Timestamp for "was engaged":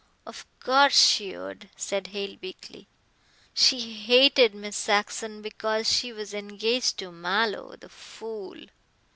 6.11-6.97